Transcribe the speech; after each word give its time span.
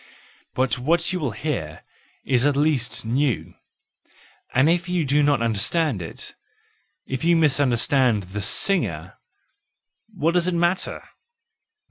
But 0.55 0.79
what 0.79 1.13
you 1.13 1.19
will 1.19 1.29
hear 1.29 1.83
is 2.25 2.43
at 2.47 2.55
least 2.57 3.05
new; 3.05 3.53
and 4.51 4.67
if 4.67 4.89
you 4.89 5.05
do 5.05 5.21
not 5.21 5.43
understand 5.43 6.01
it, 6.01 6.33
if 7.05 7.23
you 7.23 7.35
misunderstand 7.35 8.23
the 8.23 8.41
singer, 8.41 9.19
what 10.11 10.33
does 10.33 10.47
it 10.47 10.55
matter! 10.55 11.03